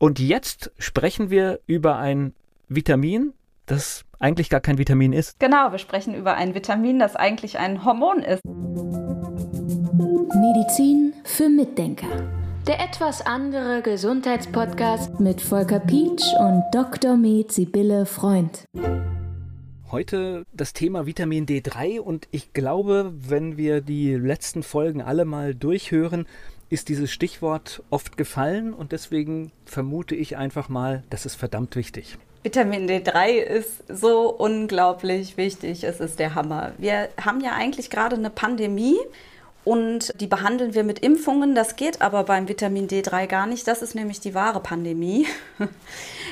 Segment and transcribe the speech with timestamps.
[0.00, 2.32] Und jetzt sprechen wir über ein
[2.68, 3.32] Vitamin,
[3.66, 5.40] das eigentlich gar kein Vitamin ist.
[5.40, 8.40] Genau, wir sprechen über ein Vitamin, das eigentlich ein Hormon ist.
[10.36, 12.06] Medizin für Mitdenker.
[12.68, 17.16] Der etwas andere Gesundheitspodcast mit Volker Pietsch und Dr.
[17.16, 18.66] Med Sibylle Freund.
[19.90, 25.56] Heute das Thema Vitamin D3 und ich glaube, wenn wir die letzten Folgen alle mal
[25.56, 26.26] durchhören,
[26.70, 32.18] ist dieses Stichwort oft gefallen und deswegen vermute ich einfach mal, das ist verdammt wichtig.
[32.42, 35.84] Vitamin D3 ist so unglaublich wichtig.
[35.84, 36.72] Es ist der Hammer.
[36.78, 38.96] Wir haben ja eigentlich gerade eine Pandemie
[39.68, 41.54] und die behandeln wir mit Impfungen.
[41.54, 43.68] Das geht aber beim Vitamin D3 gar nicht.
[43.68, 45.26] Das ist nämlich die wahre Pandemie.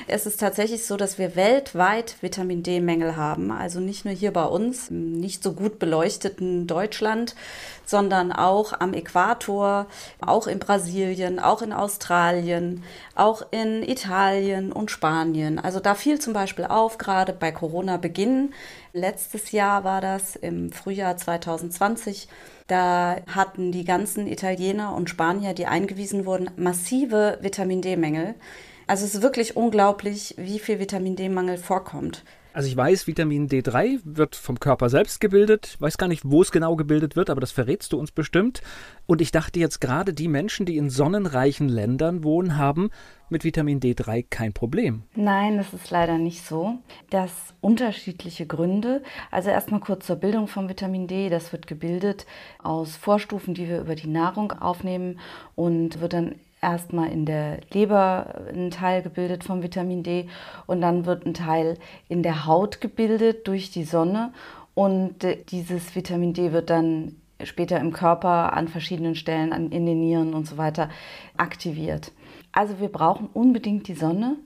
[0.09, 3.51] Es ist tatsächlich so, dass wir weltweit Vitamin D-Mängel haben.
[3.51, 7.35] Also nicht nur hier bei uns, nicht so gut beleuchteten Deutschland,
[7.85, 9.87] sondern auch am Äquator,
[10.21, 12.85] auch in Brasilien, auch in Australien,
[13.17, 15.59] auch in Italien und Spanien.
[15.59, 18.55] Also da fiel zum Beispiel auf, gerade bei Corona-Beginn.
[18.93, 22.29] Letztes Jahr war das im Frühjahr 2020
[22.67, 28.35] da hatten die ganzen Italiener und Spanier, die eingewiesen wurden, massive Vitamin D-Mängel.
[28.87, 32.25] Also es ist wirklich unglaublich, wie viel Vitamin D-Mangel vorkommt.
[32.57, 35.73] Also ich weiß, Vitamin D3 wird vom Körper selbst gebildet.
[35.75, 38.63] Ich weiß gar nicht, wo es genau gebildet wird, aber das verrätst du uns bestimmt.
[39.05, 42.89] Und ich dachte jetzt gerade, die Menschen, die in sonnenreichen Ländern wohnen, haben
[43.29, 45.03] mit Vitamin D3 kein Problem.
[45.15, 46.79] Nein, das ist leider nicht so.
[47.11, 49.03] Das unterschiedliche Gründe.
[49.31, 51.29] Also erstmal kurz zur Bildung von Vitamin D.
[51.29, 52.25] Das wird gebildet
[52.63, 55.21] aus Vorstufen, die wir über die Nahrung aufnehmen
[55.57, 56.37] und wird dann
[56.67, 60.29] erstmal in der Leber ein Teil gebildet vom Vitamin D
[60.67, 61.79] und dann wird ein Teil
[62.09, 64.33] in der Haut gebildet durch die Sonne
[64.75, 67.15] und dieses Vitamin D wird dann
[67.45, 70.91] später im Körper an verschiedenen Stellen, in den Nieren und so weiter
[71.37, 72.13] aktiviert.
[72.51, 74.37] Also wir brauchen unbedingt die Sonne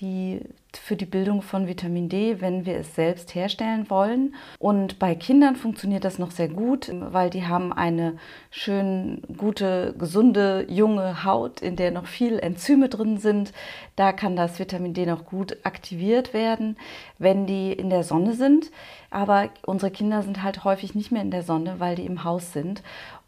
[0.00, 0.40] die
[0.78, 4.34] für die Bildung von Vitamin D, wenn wir es selbst herstellen wollen.
[4.58, 8.14] Und bei Kindern funktioniert das noch sehr gut, weil die haben eine
[8.50, 13.52] schön gute, gesunde, junge Haut, in der noch viel Enzyme drin sind.
[13.96, 16.76] Da kann das Vitamin D noch gut aktiviert werden,
[17.18, 18.70] wenn die in der Sonne sind.
[19.10, 22.52] Aber unsere Kinder sind halt häufig nicht mehr in der Sonne, weil die im Haus
[22.52, 22.82] sind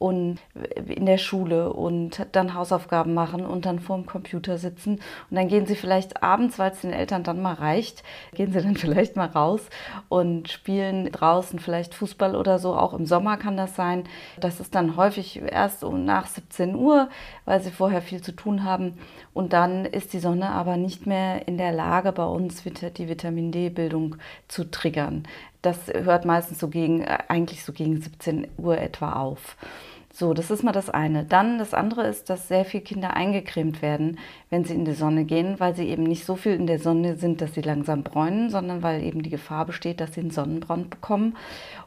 [0.05, 0.39] und
[0.85, 5.01] in der Schule und dann Hausaufgaben machen und dann vorm Computer sitzen.
[5.31, 8.03] Und dann gehen sie vielleicht abends, weil es den Eltern dann mal reicht,
[8.35, 9.63] gehen sie dann vielleicht mal raus
[10.11, 12.77] und spielen draußen vielleicht Fußball oder so.
[12.77, 14.05] Auch im Sommer kann das sein.
[14.39, 17.09] Das ist dann häufig erst um nach 17 Uhr,
[17.47, 18.99] weil sie vorher viel zu tun haben.
[19.33, 23.53] Und dann ist die Sonne aber nicht mehr in der Lage, bei uns die Vitamin
[23.53, 24.17] D-Bildung
[24.49, 25.27] zu triggern.
[25.65, 29.57] Das hört meistens so gegen, äh, eigentlich so gegen 17 Uhr etwa auf.
[30.17, 31.25] So, das ist mal das eine.
[31.25, 35.25] Dann das andere ist, dass sehr viele Kinder eingecremt werden, wenn sie in die Sonne
[35.25, 38.49] gehen, weil sie eben nicht so viel in der Sonne sind, dass sie langsam bräunen,
[38.49, 41.37] sondern weil eben die Gefahr besteht, dass sie einen Sonnenbrand bekommen.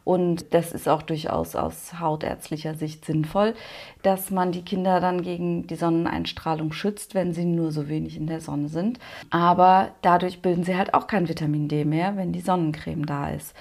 [0.04, 3.56] Und das ist auch durchaus aus hautärztlicher Sicht sinnvoll,
[4.04, 8.28] dass man die Kinder dann gegen die Sonneneinstrahlung schützt, wenn sie nur so wenig in
[8.28, 9.00] der Sonne sind.
[9.30, 13.56] Aber dadurch bilden sie halt auch kein Vitamin D mehr, wenn die Sonnencreme da ist.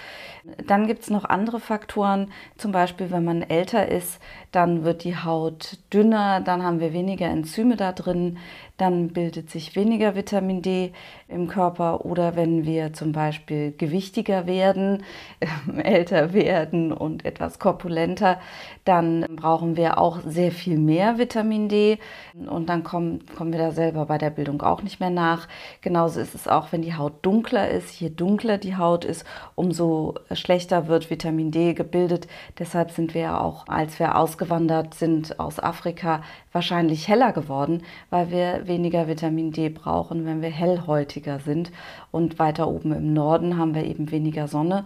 [0.67, 4.21] Dann gibt es noch andere Faktoren, zum Beispiel wenn man älter ist,
[4.57, 8.39] dann wird die Haut dünner, dann haben wir weniger Enzyme da drin,
[8.77, 10.93] dann bildet sich weniger Vitamin D
[11.29, 15.03] im Körper oder wenn wir zum Beispiel gewichtiger werden,
[15.83, 18.39] älter werden und etwas korpulenter,
[18.85, 21.99] dann brauchen wir auch sehr viel mehr Vitamin D
[22.47, 25.49] und dann kommen, kommen wir da selber bei der Bildung auch nicht mehr nach.
[25.81, 27.99] Genauso ist es auch, wenn die Haut dunkler ist.
[27.99, 32.29] Je dunkler die Haut ist, umso schlechter wird Vitamin D gebildet.
[32.59, 36.23] Deshalb sind wir auch, als wir ausgewandert sind aus Afrika,
[36.53, 41.73] wahrscheinlich heller geworden, weil wir weniger Vitamin D brauchen, wenn wir hellhäutiger sind.
[42.11, 44.85] Und weiter oben im Norden haben wir eben weniger Sonne,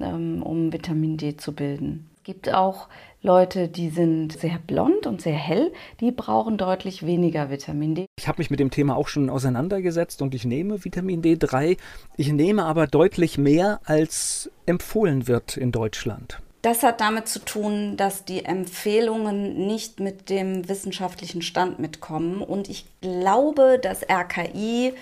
[0.00, 2.08] ähm, um Vitamin D zu bilden.
[2.16, 2.88] Es gibt auch
[3.20, 8.06] Leute, die sind sehr blond und sehr hell, die brauchen deutlich weniger Vitamin D.
[8.18, 11.76] Ich habe mich mit dem Thema auch schon auseinandergesetzt und ich nehme Vitamin D3.
[12.16, 16.40] Ich nehme aber deutlich mehr, als empfohlen wird in Deutschland.
[16.62, 22.40] Das hat damit zu tun, dass die Empfehlungen nicht mit dem wissenschaftlichen Stand mitkommen.
[22.40, 24.94] Und ich glaube, das RKI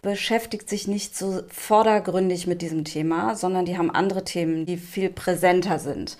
[0.00, 5.10] beschäftigt sich nicht so vordergründig mit diesem Thema, sondern die haben andere Themen, die viel
[5.10, 6.16] präsenter sind.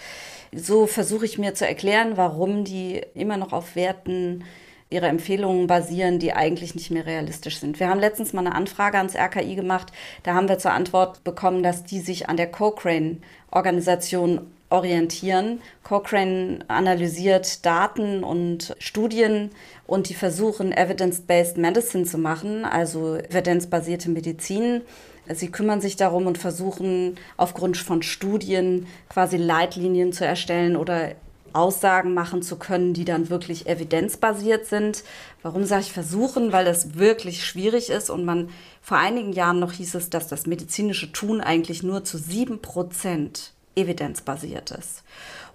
[0.52, 4.42] So versuche ich mir zu erklären, warum die immer noch auf Werten
[4.90, 7.78] ihre Empfehlungen basieren, die eigentlich nicht mehr realistisch sind.
[7.80, 9.92] Wir haben letztens mal eine Anfrage ans RKI gemacht.
[10.24, 15.60] Da haben wir zur Antwort bekommen, dass die sich an der Cochrane-Organisation orientieren.
[15.84, 19.50] Cochrane analysiert Daten und Studien
[19.86, 24.80] und die versuchen, Evidence-Based Medicine zu machen, also evidenzbasierte Medizin.
[25.28, 31.12] Sie kümmern sich darum und versuchen aufgrund von Studien quasi Leitlinien zu erstellen oder
[31.52, 35.04] Aussagen machen zu können, die dann wirklich evidenzbasiert sind.
[35.42, 36.52] Warum sage ich versuchen?
[36.52, 38.48] Weil das wirklich schwierig ist und man
[38.80, 43.51] vor einigen Jahren noch hieß es, dass das medizinische Tun eigentlich nur zu sieben Prozent
[43.74, 45.02] evidenzbasiert ist.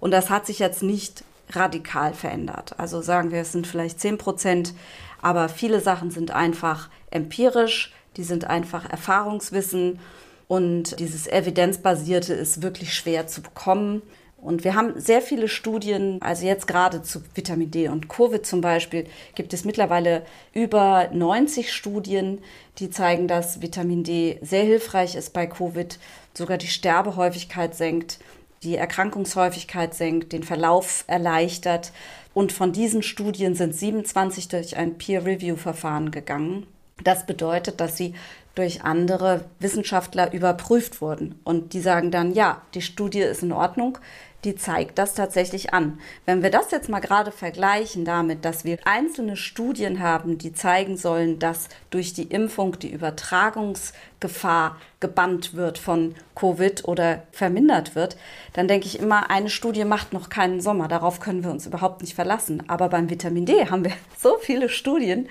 [0.00, 2.74] Und das hat sich jetzt nicht radikal verändert.
[2.78, 4.74] Also sagen wir, es sind vielleicht zehn Prozent,
[5.22, 9.98] aber viele Sachen sind einfach empirisch, die sind einfach Erfahrungswissen
[10.46, 14.02] und dieses Evidenzbasierte ist wirklich schwer zu bekommen.
[14.40, 18.60] Und wir haben sehr viele Studien, also jetzt gerade zu Vitamin D und Covid zum
[18.60, 22.38] Beispiel, gibt es mittlerweile über 90 Studien,
[22.78, 25.98] die zeigen, dass Vitamin D sehr hilfreich ist bei Covid,
[26.38, 28.18] sogar die Sterbehäufigkeit senkt,
[28.62, 31.92] die Erkrankungshäufigkeit senkt, den Verlauf erleichtert.
[32.34, 36.66] Und von diesen Studien sind 27 durch ein Peer-Review-Verfahren gegangen.
[37.02, 38.14] Das bedeutet, dass sie
[38.58, 41.38] durch andere Wissenschaftler überprüft wurden.
[41.44, 43.98] Und die sagen dann, ja, die Studie ist in Ordnung,
[44.44, 45.98] die zeigt das tatsächlich an.
[46.24, 50.96] Wenn wir das jetzt mal gerade vergleichen damit, dass wir einzelne Studien haben, die zeigen
[50.96, 58.16] sollen, dass durch die Impfung die Übertragungsgefahr gebannt wird von Covid oder vermindert wird,
[58.52, 60.86] dann denke ich immer, eine Studie macht noch keinen Sommer.
[60.86, 62.62] Darauf können wir uns überhaupt nicht verlassen.
[62.68, 65.28] Aber beim Vitamin D haben wir so viele Studien.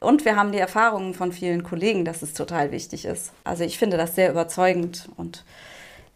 [0.00, 3.32] Und wir haben die Erfahrungen von vielen Kollegen, dass es total wichtig ist.
[3.44, 5.44] Also ich finde das sehr überzeugend und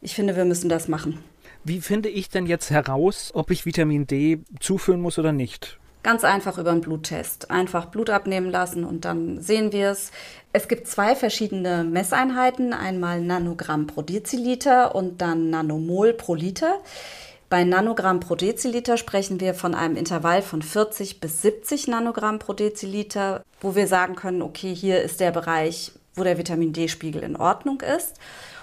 [0.00, 1.22] ich finde, wir müssen das machen.
[1.64, 5.78] Wie finde ich denn jetzt heraus, ob ich Vitamin D zuführen muss oder nicht?
[6.02, 7.52] Ganz einfach über einen Bluttest.
[7.52, 10.10] Einfach Blut abnehmen lassen und dann sehen wir es.
[10.52, 16.80] Es gibt zwei verschiedene Messeinheiten, einmal Nanogramm pro Deziliter und dann Nanomol pro Liter.
[17.52, 22.54] Bei Nanogramm pro Deziliter sprechen wir von einem Intervall von 40 bis 70 Nanogramm pro
[22.54, 27.36] Deziliter, wo wir sagen können, okay, hier ist der Bereich, wo der Vitamin D-Spiegel in
[27.36, 28.14] Ordnung ist.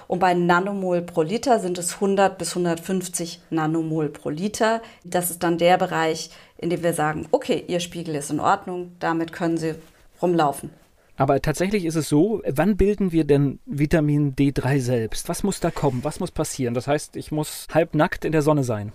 [0.08, 4.82] Und bei Nanomol pro Liter sind es 100 bis 150 Nanomol pro Liter.
[5.04, 8.96] Das ist dann der Bereich, in dem wir sagen, okay, Ihr Spiegel ist in Ordnung,
[8.98, 9.76] damit können Sie
[10.20, 10.72] rumlaufen.
[11.20, 15.28] Aber tatsächlich ist es so, wann bilden wir denn Vitamin D3 selbst?
[15.28, 16.06] Was muss da kommen?
[16.06, 16.74] Was muss passieren?
[16.74, 18.94] Das heißt, ich muss halbnackt in der Sonne sein.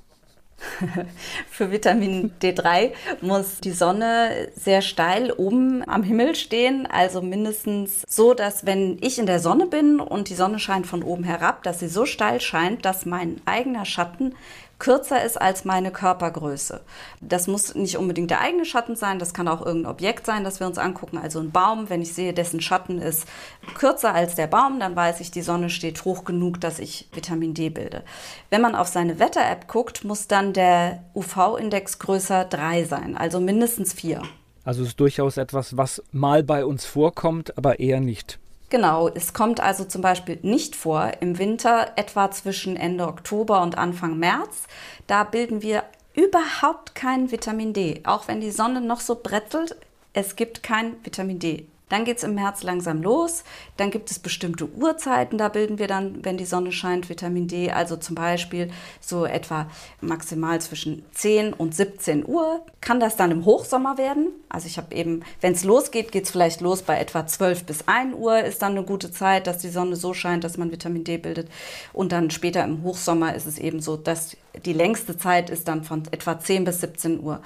[1.51, 8.33] Für Vitamin D3 muss die Sonne sehr steil oben am Himmel stehen, also mindestens so,
[8.33, 11.81] dass wenn ich in der Sonne bin und die Sonne scheint von oben herab, dass
[11.81, 14.35] sie so steil scheint, dass mein eigener Schatten
[14.79, 16.81] kürzer ist als meine Körpergröße.
[17.21, 20.61] Das muss nicht unbedingt der eigene Schatten sein, das kann auch irgendein Objekt sein, das
[20.61, 21.19] wir uns angucken.
[21.19, 23.27] Also ein Baum, wenn ich sehe, dessen Schatten ist
[23.75, 27.55] kürzer als der Baum, dann weiß ich, die Sonne steht hoch genug, dass ich Vitamin
[27.55, 28.03] D bilde.
[28.51, 33.93] Wenn man auf seine Wetter-App guckt, muss dann der UV-Index größer 3 sein, also mindestens
[33.93, 34.23] 4.
[34.65, 38.39] Also es ist durchaus etwas, was mal bei uns vorkommt, aber eher nicht.
[38.75, 43.79] Genau, es kommt also zum Beispiel nicht vor im Winter, etwa zwischen Ende Oktober und
[43.79, 44.65] Anfang März.
[45.07, 48.01] Da bilden wir überhaupt kein Vitamin D.
[48.05, 49.77] Auch wenn die Sonne noch so brettelt,
[50.13, 51.69] es gibt kein Vitamin D.
[51.95, 53.45] Dann geht es im März langsam los.
[53.77, 57.71] Dann gibt es bestimmte Uhrzeiten, da bilden wir dann, wenn die Sonne scheint, Vitamin D.
[57.71, 58.69] Also zum Beispiel
[59.01, 59.71] so etwa
[60.01, 62.63] maximal zwischen 10 und 17 Uhr.
[62.81, 64.31] Kann das dann im Hochsommer werden?
[64.49, 67.87] Also ich habe eben, wenn es losgeht, geht es vielleicht los bei etwa 12 bis
[67.87, 68.41] 1 Uhr.
[68.41, 71.49] Ist dann eine gute Zeit, dass die Sonne so scheint, dass man Vitamin D bildet.
[71.93, 75.85] Und dann später im Hochsommer ist es eben so, dass die längste Zeit ist dann
[75.85, 77.41] von etwa 10 bis 17 Uhr.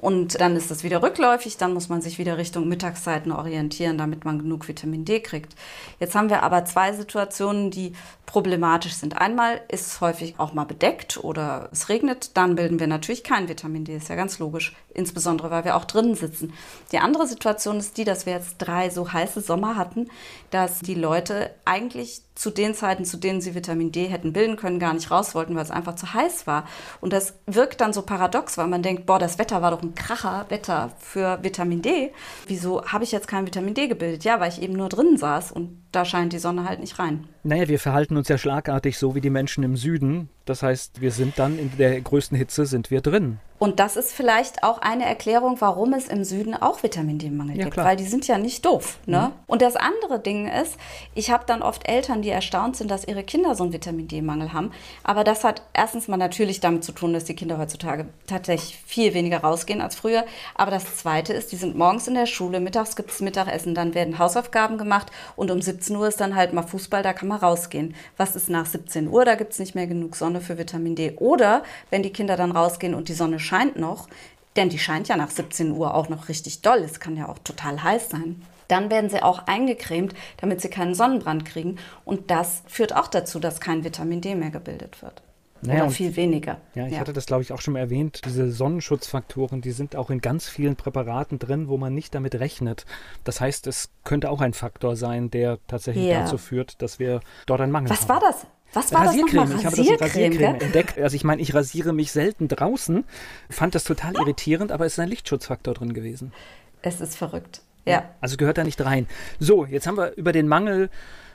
[0.00, 4.24] Und dann ist das wieder rückläufig, dann muss man sich wieder Richtung Mittagszeiten orientieren, damit
[4.24, 5.54] man genug Vitamin D kriegt.
[6.00, 7.92] Jetzt haben wir aber zwei Situationen, die
[8.26, 9.16] problematisch sind.
[9.18, 13.48] Einmal ist es häufig auch mal bedeckt oder es regnet, dann bilden wir natürlich kein
[13.48, 16.52] Vitamin D, ist ja ganz logisch, insbesondere weil wir auch drinnen sitzen.
[16.92, 20.08] Die andere Situation ist die, dass wir jetzt drei so heiße Sommer hatten,
[20.50, 24.78] dass die Leute eigentlich zu den Zeiten, zu denen sie Vitamin D hätten bilden können,
[24.78, 26.66] gar nicht raus wollten, weil es einfach zu heiß war.
[27.00, 29.94] Und das wirkt dann so paradox, weil man denkt, boah, das Wetter war doch ein
[29.94, 32.12] Kracher Wetter für Vitamin D.
[32.46, 34.24] Wieso habe ich jetzt kein Vitamin D gebildet?
[34.24, 37.28] Ja, weil ich eben nur drinnen saß und da scheint die Sonne halt nicht rein.
[37.44, 40.28] Naja, wir verhalten uns ja schlagartig so wie die Menschen im Süden.
[40.44, 43.38] Das heißt, wir sind dann in der größten Hitze sind wir drin.
[43.62, 47.62] Und das ist vielleicht auch eine Erklärung, warum es im Süden auch Vitamin D-Mangel ja,
[47.62, 47.86] gibt, klar.
[47.86, 48.98] weil die sind ja nicht doof.
[49.06, 49.30] Ne?
[49.30, 49.40] Mhm.
[49.46, 50.76] Und das andere Ding ist,
[51.14, 54.52] ich habe dann oft Eltern, die erstaunt sind, dass ihre Kinder so einen Vitamin D-Mangel
[54.52, 54.72] haben.
[55.04, 59.14] Aber das hat erstens mal natürlich damit zu tun, dass die Kinder heutzutage tatsächlich viel
[59.14, 60.24] weniger rausgehen als früher.
[60.56, 63.94] Aber das Zweite ist, die sind morgens in der Schule, mittags gibt es Mittagessen, dann
[63.94, 67.38] werden Hausaufgaben gemacht und um 17 Uhr ist dann halt mal Fußball, da kann man
[67.38, 67.94] rausgehen.
[68.16, 69.24] Was ist nach 17 Uhr?
[69.24, 71.12] Da gibt es nicht mehr genug Sonne für Vitamin D.
[71.16, 74.08] Oder wenn die Kinder dann rausgehen und die Sonne scheint noch,
[74.56, 76.78] denn die scheint ja nach 17 Uhr auch noch richtig doll.
[76.78, 78.42] Es kann ja auch total heiß sein.
[78.68, 81.76] Dann werden sie auch eingecremt, damit sie keinen Sonnenbrand kriegen.
[82.04, 85.22] Und das führt auch dazu, dass kein Vitamin D mehr gebildet wird.
[85.64, 86.60] Naja, Oder viel weniger.
[86.74, 86.98] Ja, ich ja.
[86.98, 88.22] hatte das, glaube ich, auch schon mal erwähnt.
[88.24, 92.84] Diese Sonnenschutzfaktoren, die sind auch in ganz vielen Präparaten drin, wo man nicht damit rechnet.
[93.22, 96.22] Das heißt, es könnte auch ein Faktor sein, der tatsächlich ja.
[96.22, 98.08] dazu führt, dass wir dort einen Mangel Was haben.
[98.08, 98.46] Was war das?
[98.72, 99.50] Was war Rasiercreme.
[99.50, 100.98] das Ich habe das Rasiercreme entdeckt.
[100.98, 103.04] Also ich meine, ich rasiere mich selten draußen.
[103.48, 106.32] Fand das total irritierend, aber es ist ein Lichtschutzfaktor drin gewesen.
[106.80, 107.62] Es ist verrückt.
[107.84, 108.10] Ja.
[108.20, 109.06] Also gehört da nicht rein.
[109.38, 110.90] So, jetzt haben wir über den Mangel,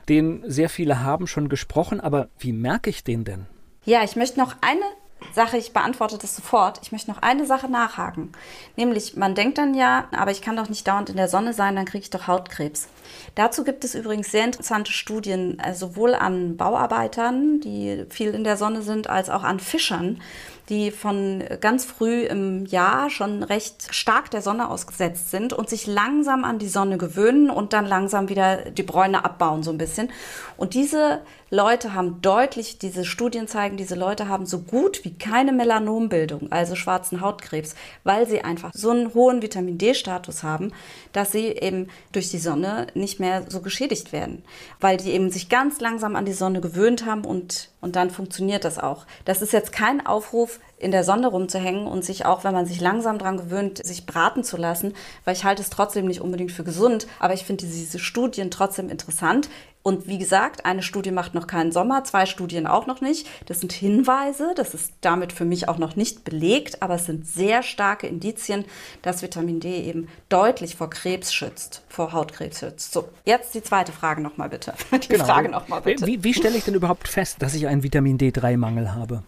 [0.10, 3.46] den sehr viele haben, schon gesprochen, aber wie merke ich den denn?
[3.88, 4.84] Ja, ich möchte noch eine
[5.34, 6.80] Sache, ich beantworte das sofort.
[6.82, 8.32] Ich möchte noch eine Sache nachhaken.
[8.76, 11.76] Nämlich, man denkt dann ja, aber ich kann doch nicht dauernd in der Sonne sein,
[11.76, 12.88] dann kriege ich doch Hautkrebs.
[13.36, 18.58] Dazu gibt es übrigens sehr interessante Studien, äh, sowohl an Bauarbeitern, die viel in der
[18.58, 20.22] Sonne sind, als auch an Fischern
[20.70, 25.88] die von ganz früh im Jahr schon recht stark der Sonne ausgesetzt sind und sich
[25.88, 30.10] langsam an die Sonne gewöhnen und dann langsam wieder die Bräune abbauen so ein bisschen.
[30.58, 35.52] Und diese Leute haben deutlich, diese Studien zeigen, diese Leute haben so gut wie keine
[35.52, 40.72] Melanombildung, also schwarzen Hautkrebs, weil sie einfach so einen hohen Vitamin D-Status haben,
[41.14, 44.44] dass sie eben durch die Sonne nicht mehr so geschädigt werden,
[44.80, 48.66] weil die eben sich ganz langsam an die Sonne gewöhnt haben und, und dann funktioniert
[48.66, 49.06] das auch.
[49.26, 52.80] Das ist jetzt kein Aufruf, in der Sonne rumzuhängen und sich auch, wenn man sich
[52.80, 54.94] langsam dran gewöhnt, sich braten zu lassen,
[55.26, 58.90] weil ich halte es trotzdem nicht unbedingt für gesund, aber ich finde diese Studien trotzdem
[58.90, 59.50] interessant.
[59.88, 63.26] Und wie gesagt, eine Studie macht noch keinen Sommer, zwei Studien auch noch nicht.
[63.46, 67.26] Das sind Hinweise, das ist damit für mich auch noch nicht belegt, aber es sind
[67.26, 68.66] sehr starke Indizien,
[69.02, 72.92] dass Vitamin D eben deutlich vor Krebs schützt, vor Hautkrebs schützt.
[72.92, 74.74] So, jetzt die zweite Frage nochmal bitte.
[74.92, 75.24] Die genau.
[75.24, 76.06] Frage nochmal bitte.
[76.06, 79.24] Wie, wie stelle ich denn überhaupt fest, dass ich einen Vitamin D3-Mangel habe?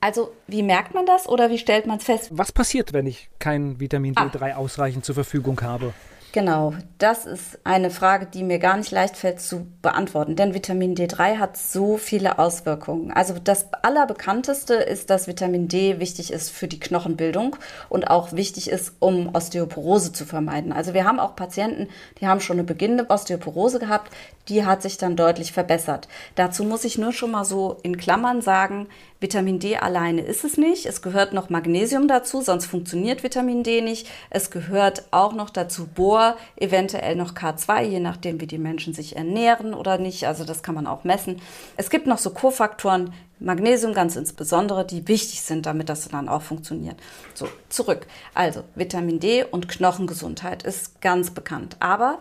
[0.00, 2.28] Also, wie merkt man das oder wie stellt man es fest?
[2.30, 4.56] Was passiert, wenn ich kein Vitamin D3 ah.
[4.58, 5.92] ausreichend zur Verfügung habe?
[6.32, 10.94] Genau, das ist eine Frage, die mir gar nicht leicht fällt zu beantworten, denn Vitamin
[10.94, 13.10] D3 hat so viele Auswirkungen.
[13.10, 17.56] Also das allerbekannteste ist, dass Vitamin D wichtig ist für die Knochenbildung
[17.88, 20.70] und auch wichtig ist, um Osteoporose zu vermeiden.
[20.70, 21.88] Also wir haben auch Patienten,
[22.20, 24.12] die haben schon eine beginnende Osteoporose gehabt,
[24.50, 26.08] die hat sich dann deutlich verbessert.
[26.34, 28.88] Dazu muss ich nur schon mal so in Klammern sagen,
[29.20, 30.86] Vitamin D alleine ist es nicht.
[30.86, 34.06] Es gehört noch Magnesium dazu, sonst funktioniert Vitamin D nicht.
[34.30, 36.17] Es gehört auch noch dazu Bohr,
[36.56, 40.26] eventuell noch K2, je nachdem, wie die Menschen sich ernähren oder nicht.
[40.26, 41.40] Also das kann man auch messen.
[41.76, 46.42] Es gibt noch so Kofaktoren, Magnesium ganz insbesondere, die wichtig sind, damit das dann auch
[46.42, 46.96] funktioniert.
[47.34, 48.06] So, zurück.
[48.34, 51.76] Also Vitamin D und Knochengesundheit ist ganz bekannt.
[51.80, 52.18] Aber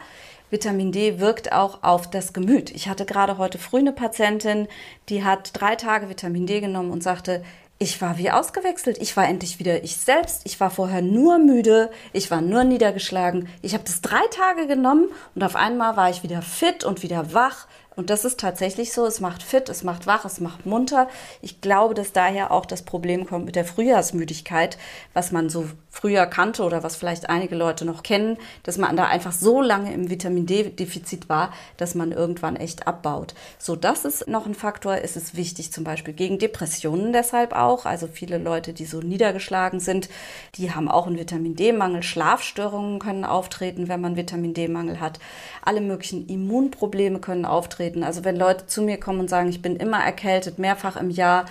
[0.49, 2.71] Vitamin D wirkt auch auf das Gemüt.
[2.71, 4.67] Ich hatte gerade heute früh eine Patientin,
[5.09, 7.43] die hat drei Tage Vitamin D genommen und sagte,
[7.79, 8.97] ich war wie ausgewechselt.
[8.99, 10.41] Ich war endlich wieder ich selbst.
[10.45, 11.91] Ich war vorher nur müde.
[12.11, 13.49] Ich war nur niedergeschlagen.
[13.61, 17.33] Ich habe das drei Tage genommen und auf einmal war ich wieder fit und wieder
[17.33, 17.67] wach.
[17.97, 19.07] Und das ist tatsächlich so.
[19.07, 21.09] Es macht fit, es macht wach, es macht munter.
[21.41, 24.77] Ich glaube, dass daher auch das Problem kommt mit der Frühjahrsmüdigkeit,
[25.15, 29.05] was man so früher kannte oder was vielleicht einige Leute noch kennen, dass man da
[29.05, 33.33] einfach so lange im Vitamin D-Defizit war, dass man irgendwann echt abbaut.
[33.57, 34.99] So, das ist noch ein Faktor.
[35.01, 37.87] Es ist wichtig zum Beispiel gegen Depressionen deshalb auch.
[37.87, 40.07] Also viele Leute, die so niedergeschlagen sind,
[40.53, 42.03] die haben auch einen Vitamin D-Mangel.
[42.03, 45.17] Schlafstörungen können auftreten, wenn man Vitamin D-Mangel hat.
[45.65, 47.86] Alle möglichen Immunprobleme können auftreten.
[48.03, 51.45] Also wenn Leute zu mir kommen und sagen, ich bin immer erkältet, mehrfach im Jahr,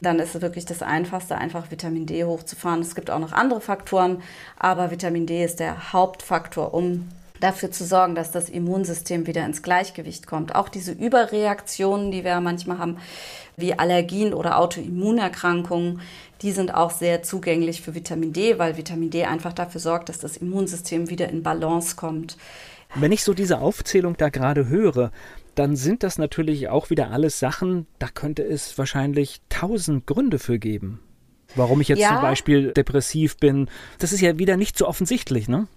[0.00, 2.80] dann ist es wirklich das Einfachste, einfach Vitamin D hochzufahren.
[2.80, 4.22] Es gibt auch noch andere Faktoren,
[4.58, 7.08] aber Vitamin D ist der Hauptfaktor, um
[7.40, 10.54] dafür zu sorgen, dass das Immunsystem wieder ins Gleichgewicht kommt.
[10.54, 12.98] Auch diese Überreaktionen, die wir manchmal haben,
[13.56, 16.00] wie Allergien oder Autoimmunerkrankungen,
[16.42, 20.18] die sind auch sehr zugänglich für Vitamin D, weil Vitamin D einfach dafür sorgt, dass
[20.18, 22.36] das Immunsystem wieder in Balance kommt.
[22.94, 25.12] Wenn ich so diese Aufzählung da gerade höre,
[25.60, 30.58] dann sind das natürlich auch wieder alles Sachen, da könnte es wahrscheinlich tausend Gründe für
[30.58, 31.00] geben.
[31.54, 32.14] Warum ich jetzt ja.
[32.14, 33.68] zum Beispiel depressiv bin.
[33.98, 35.68] Das ist ja wieder nicht so offensichtlich, ne?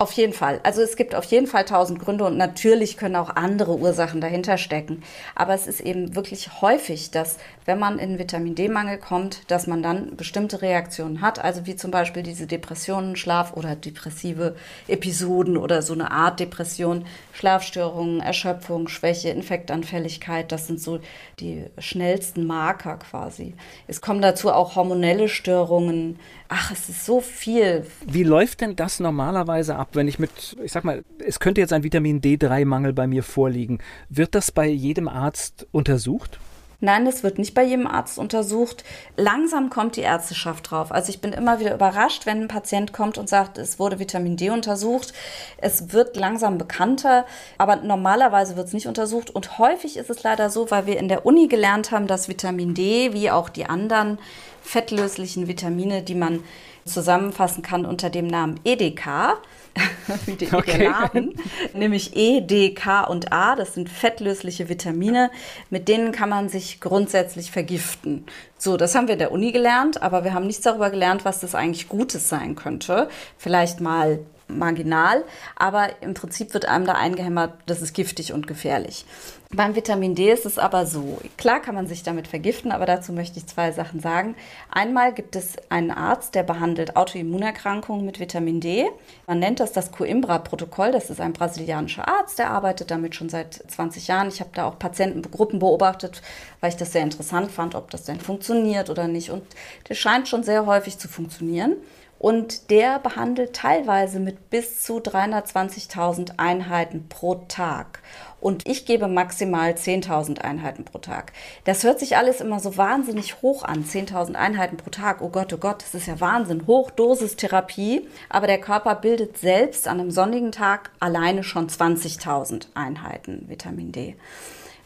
[0.00, 0.60] Auf jeden Fall.
[0.62, 4.56] Also es gibt auf jeden Fall tausend Gründe und natürlich können auch andere Ursachen dahinter
[4.56, 5.02] stecken.
[5.34, 9.82] Aber es ist eben wirklich häufig, dass wenn man in Vitamin D-Mangel kommt, dass man
[9.82, 11.44] dann bestimmte Reaktionen hat.
[11.44, 14.56] Also wie zum Beispiel diese Depressionen, Schlaf- oder depressive
[14.88, 17.04] Episoden oder so eine Art Depression,
[17.34, 20.50] Schlafstörungen, Erschöpfung, Schwäche, Infektanfälligkeit.
[20.50, 21.00] Das sind so
[21.40, 23.52] die schnellsten Marker quasi.
[23.86, 26.18] Es kommen dazu auch hormonelle Störungen,
[26.52, 27.86] Ach, es ist so viel.
[28.04, 31.72] Wie läuft denn das normalerweise ab, wenn ich mit, ich sag mal, es könnte jetzt
[31.72, 33.78] ein Vitamin D3-Mangel bei mir vorliegen.
[34.08, 36.40] Wird das bei jedem Arzt untersucht?
[36.82, 38.84] Nein, das wird nicht bei jedem Arzt untersucht.
[39.16, 40.90] Langsam kommt die Ärzteschaft drauf.
[40.90, 44.36] Also ich bin immer wieder überrascht, wenn ein Patient kommt und sagt, es wurde Vitamin
[44.36, 45.12] D untersucht.
[45.58, 47.26] Es wird langsam bekannter,
[47.58, 49.30] aber normalerweise wird es nicht untersucht.
[49.30, 52.74] Und häufig ist es leider so, weil wir in der Uni gelernt haben, dass Vitamin
[52.74, 54.18] D, wie auch die anderen
[54.62, 56.42] fettlöslichen Vitamine, die man
[56.84, 59.38] zusammenfassen kann unter dem Namen EDK,
[60.26, 60.86] wie der okay.
[60.86, 61.34] Laden,
[61.74, 63.54] nämlich E, D, K und A.
[63.54, 65.30] Das sind fettlösliche Vitamine,
[65.68, 68.24] mit denen kann man sich grundsätzlich vergiften.
[68.58, 71.40] So, das haben wir in der Uni gelernt, aber wir haben nichts darüber gelernt, was
[71.40, 73.08] das eigentlich Gutes sein könnte.
[73.38, 74.20] Vielleicht mal
[74.58, 75.24] marginal,
[75.56, 79.04] aber im Prinzip wird einem da eingehämmert, das ist giftig und gefährlich.
[79.52, 81.18] Beim Vitamin D ist es aber so.
[81.36, 84.36] Klar kann man sich damit vergiften, aber dazu möchte ich zwei Sachen sagen.
[84.70, 88.88] Einmal gibt es einen Arzt, der behandelt Autoimmunerkrankungen mit Vitamin D.
[89.26, 90.92] Man nennt das das Coimbra-Protokoll.
[90.92, 94.28] Das ist ein brasilianischer Arzt, der arbeitet damit schon seit 20 Jahren.
[94.28, 96.22] Ich habe da auch Patientengruppen beobachtet,
[96.60, 99.30] weil ich das sehr interessant fand, ob das denn funktioniert oder nicht.
[99.30, 99.42] Und
[99.88, 101.74] der scheint schon sehr häufig zu funktionieren.
[102.20, 108.02] Und der behandelt teilweise mit bis zu 320.000 Einheiten pro Tag.
[108.42, 111.32] Und ich gebe maximal 10.000 Einheiten pro Tag.
[111.64, 113.86] Das hört sich alles immer so wahnsinnig hoch an.
[113.86, 115.22] 10.000 Einheiten pro Tag.
[115.22, 116.66] Oh Gott, oh Gott, das ist ja Wahnsinn.
[116.66, 118.06] Hochdosistherapie.
[118.28, 124.14] Aber der Körper bildet selbst an einem sonnigen Tag alleine schon 20.000 Einheiten Vitamin D.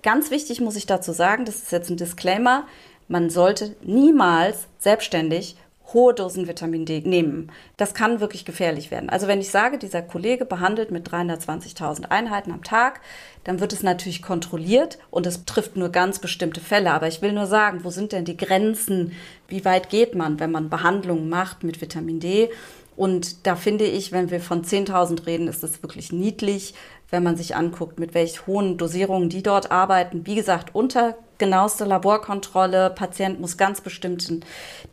[0.04, 2.64] Ganz wichtig muss ich dazu sagen, das ist jetzt ein Disclaimer,
[3.08, 5.56] man sollte niemals selbstständig
[5.92, 7.52] hohe Dosen Vitamin D nehmen.
[7.76, 9.10] Das kann wirklich gefährlich werden.
[9.10, 13.00] Also wenn ich sage, dieser Kollege behandelt mit 320.000 Einheiten am Tag,
[13.44, 16.92] dann wird es natürlich kontrolliert und es trifft nur ganz bestimmte Fälle.
[16.92, 19.12] Aber ich will nur sagen, wo sind denn die Grenzen?
[19.48, 22.50] Wie weit geht man, wenn man Behandlungen macht mit Vitamin D?
[22.96, 26.74] Und da finde ich, wenn wir von 10.000 reden, ist das wirklich niedlich,
[27.10, 30.26] wenn man sich anguckt, mit welch hohen Dosierungen die dort arbeiten.
[30.26, 34.40] Wie gesagt, unter genaueste Laborkontrolle, Patient muss ganz bestimmte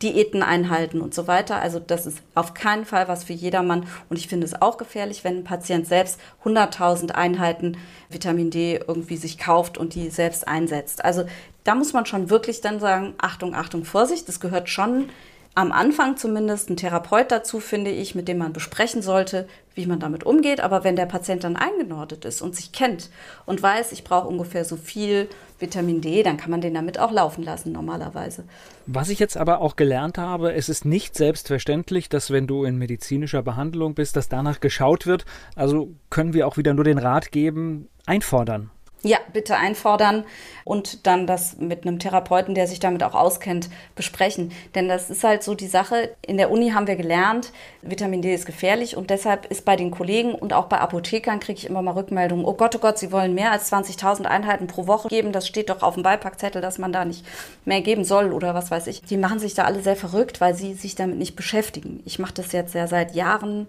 [0.00, 1.60] Diäten einhalten und so weiter.
[1.60, 3.86] Also das ist auf keinen Fall was für jedermann.
[4.08, 7.76] Und ich finde es auch gefährlich, wenn ein Patient selbst 100.000 Einheiten
[8.08, 11.04] Vitamin D irgendwie sich kauft und die selbst einsetzt.
[11.04, 11.24] Also
[11.64, 15.10] da muss man schon wirklich dann sagen, Achtung, Achtung, Vorsicht, das gehört schon
[15.54, 20.00] am Anfang zumindest ein Therapeut dazu, finde ich, mit dem man besprechen sollte, wie man
[20.00, 20.60] damit umgeht.
[20.60, 23.10] Aber wenn der Patient dann eingenordet ist und sich kennt
[23.44, 27.12] und weiß, ich brauche ungefähr so viel Vitamin D, dann kann man den damit auch
[27.12, 28.44] laufen lassen normalerweise.
[28.86, 32.78] Was ich jetzt aber auch gelernt habe, es ist nicht selbstverständlich, dass wenn du in
[32.78, 35.26] medizinischer Behandlung bist, dass danach geschaut wird.
[35.54, 38.70] Also können wir auch wieder nur den Rat geben, einfordern.
[39.04, 40.24] Ja, bitte einfordern
[40.64, 44.52] und dann das mit einem Therapeuten, der sich damit auch auskennt, besprechen.
[44.76, 46.14] Denn das ist halt so die Sache.
[46.24, 47.50] In der Uni haben wir gelernt,
[47.82, 51.58] Vitamin D ist gefährlich und deshalb ist bei den Kollegen und auch bei Apothekern kriege
[51.58, 54.86] ich immer mal Rückmeldungen, oh Gott, oh Gott, sie wollen mehr als 20.000 Einheiten pro
[54.86, 55.32] Woche geben.
[55.32, 57.24] Das steht doch auf dem Beipackzettel, dass man da nicht
[57.64, 59.02] mehr geben soll oder was weiß ich.
[59.02, 62.00] Die machen sich da alle sehr verrückt, weil sie sich damit nicht beschäftigen.
[62.04, 63.66] Ich mache das jetzt ja seit Jahren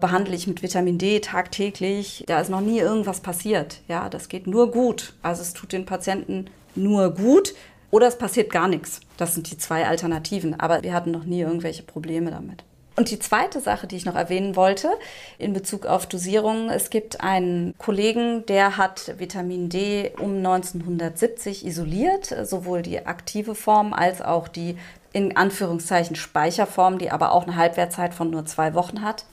[0.00, 2.24] behandle ich mit Vitamin D tagtäglich.
[2.26, 3.80] Da ist noch nie irgendwas passiert.
[3.88, 5.14] Ja, das geht nur gut.
[5.22, 7.54] Also es tut den Patienten nur gut
[7.90, 9.00] oder es passiert gar nichts.
[9.16, 10.58] Das sind die zwei Alternativen.
[10.60, 12.64] Aber wir hatten noch nie irgendwelche Probleme damit.
[12.98, 14.90] Und die zweite Sache, die ich noch erwähnen wollte
[15.38, 22.34] in Bezug auf Dosierungen, es gibt einen Kollegen, der hat Vitamin D um 1970 isoliert,
[22.42, 24.76] sowohl die aktive Form als auch die
[25.12, 29.26] in Anführungszeichen Speicherform, die aber auch eine Halbwertzeit von nur zwei Wochen hat.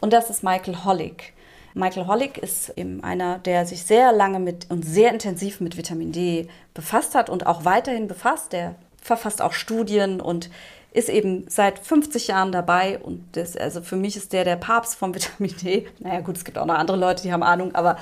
[0.00, 1.34] Und das ist Michael Hollick.
[1.74, 6.12] Michael Hollick ist eben einer, der sich sehr lange mit und sehr intensiv mit Vitamin
[6.12, 8.52] D befasst hat und auch weiterhin befasst.
[8.52, 10.50] Der verfasst auch Studien und
[10.92, 14.96] ist eben seit 50 Jahren dabei und das, also für mich ist der der Papst
[14.96, 15.86] vom Vitamin D.
[16.00, 17.96] Naja gut, es gibt auch noch andere Leute, die haben Ahnung, aber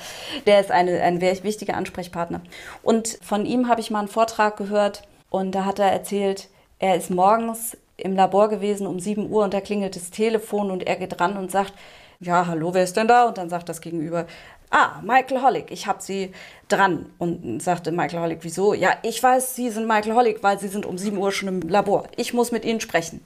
[0.47, 2.41] der ist eine, ein wichtiger Ansprechpartner.
[2.83, 6.97] Und von ihm habe ich mal einen Vortrag gehört und da hat er erzählt, er
[6.97, 10.97] ist morgens im Labor gewesen um 7 Uhr und da klingelt das Telefon und er
[10.97, 11.75] geht ran und sagt,
[12.21, 13.25] ja, hallo, wer ist denn da?
[13.25, 14.27] Und dann sagt das Gegenüber,
[14.71, 16.33] ah, Michael Hollick, ich habe Sie
[16.69, 17.07] dran.
[17.19, 18.75] Und sagte Michael Hollick, wieso?
[18.75, 21.61] Ja, ich weiß, Sie sind Michael Hollick, weil Sie sind um 7 Uhr schon im
[21.61, 22.09] Labor.
[22.17, 23.25] Ich muss mit Ihnen sprechen.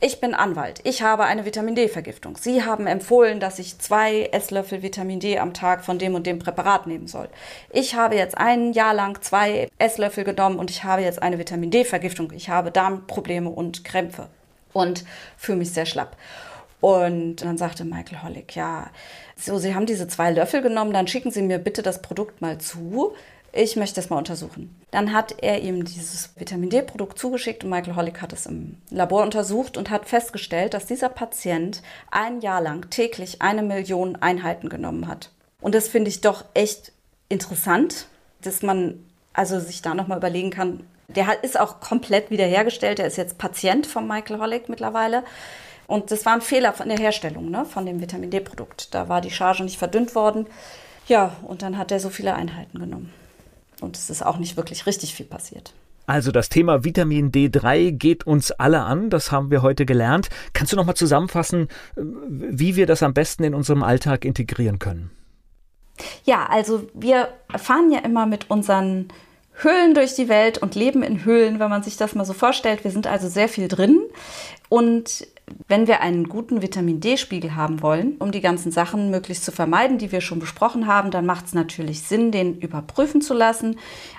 [0.00, 0.80] Ich bin Anwalt.
[0.84, 2.36] Ich habe eine Vitamin D-Vergiftung.
[2.36, 6.38] Sie haben empfohlen, dass ich zwei Esslöffel Vitamin D am Tag von dem und dem
[6.38, 7.30] Präparat nehmen soll.
[7.70, 11.70] Ich habe jetzt ein Jahr lang zwei Esslöffel genommen und ich habe jetzt eine Vitamin
[11.70, 12.30] D-Vergiftung.
[12.32, 14.28] Ich habe Darmprobleme und Krämpfe
[14.74, 15.04] und
[15.38, 16.18] fühle mich sehr schlapp.
[16.84, 18.90] Und dann sagte Michael Hollick, ja,
[19.38, 22.58] so, Sie haben diese zwei Löffel genommen, dann schicken Sie mir bitte das Produkt mal
[22.58, 23.14] zu.
[23.54, 24.78] Ich möchte es mal untersuchen.
[24.90, 29.22] Dann hat er ihm dieses Vitamin D-Produkt zugeschickt und Michael Hollick hat es im Labor
[29.22, 35.08] untersucht und hat festgestellt, dass dieser Patient ein Jahr lang täglich eine Million Einheiten genommen
[35.08, 35.30] hat.
[35.62, 36.92] Und das finde ich doch echt
[37.30, 38.08] interessant,
[38.42, 42.98] dass man also sich da nochmal überlegen kann, Der ist auch komplett wiederhergestellt.
[42.98, 45.24] Der ist jetzt Patient von Michael Hollick mittlerweile.
[45.86, 48.94] Und das war ein Fehler von der Herstellung ne, von dem Vitamin D-Produkt.
[48.94, 50.46] Da war die Charge nicht verdünnt worden.
[51.06, 53.12] Ja, und dann hat er so viele Einheiten genommen.
[53.80, 55.74] Und es ist auch nicht wirklich richtig viel passiert.
[56.06, 60.28] Also das Thema Vitamin D3 geht uns alle an, das haben wir heute gelernt.
[60.52, 65.10] Kannst du noch mal zusammenfassen, wie wir das am besten in unserem Alltag integrieren können?
[66.24, 69.08] Ja, also wir fahren ja immer mit unseren
[69.54, 72.84] Höhlen durch die Welt und leben in Höhlen, wenn man sich das mal so vorstellt.
[72.84, 74.00] Wir sind also sehr viel drin
[74.68, 75.26] und
[75.68, 79.98] wenn wir einen guten Vitamin D-Spiegel haben wollen, um die ganzen Sachen möglichst zu vermeiden,
[79.98, 83.78] die wir schon besprochen haben, dann macht es natürlich Sinn, den überprüfen zu lassen.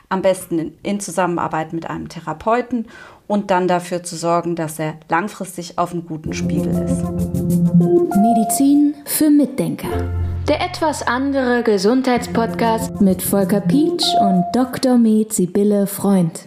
[0.10, 2.88] Am besten in, in Zusammenarbeit mit einem Therapeuten
[3.28, 7.04] und dann dafür zu sorgen, dass er langfristig auf einem guten Spiegel ist.
[8.16, 9.90] Medizin für Mitdenker.
[10.48, 14.98] Der etwas andere Gesundheitspodcast mit Volker Pietsch und Dr.
[14.98, 16.46] Med Sibylle Freund.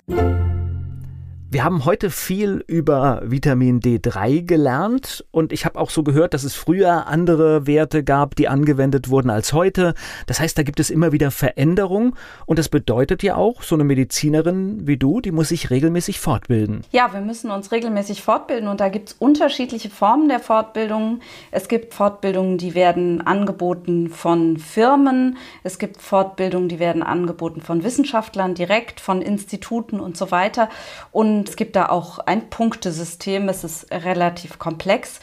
[1.51, 6.45] Wir haben heute viel über Vitamin D3 gelernt und ich habe auch so gehört, dass
[6.45, 9.95] es früher andere Werte gab, die angewendet wurden als heute.
[10.27, 13.85] Das heißt, da gibt es immer wieder Veränderungen und das bedeutet ja auch, so eine
[13.85, 16.83] Medizinerin wie du, die muss sich regelmäßig fortbilden.
[16.93, 21.21] Ja, wir müssen uns regelmäßig fortbilden und da gibt es unterschiedliche Formen der Fortbildung.
[21.51, 25.39] Es gibt Fortbildungen, die werden angeboten von Firmen.
[25.63, 30.69] Es gibt Fortbildungen, die werden angeboten von Wissenschaftlern direkt, von Instituten und so weiter.
[31.11, 35.20] Und und es gibt da auch ein Punktesystem, es ist relativ komplex.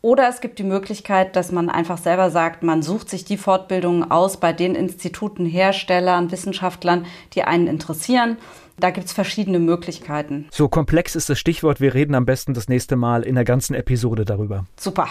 [0.00, 4.10] Oder es gibt die Möglichkeit, dass man einfach selber sagt, man sucht sich die Fortbildungen
[4.10, 7.04] aus bei den Instituten, Herstellern, Wissenschaftlern,
[7.34, 8.38] die einen interessieren.
[8.78, 10.46] Da gibt es verschiedene Möglichkeiten.
[10.50, 11.80] So komplex ist das Stichwort.
[11.80, 14.66] Wir reden am besten das nächste Mal in der ganzen Episode darüber.
[14.76, 15.08] Super.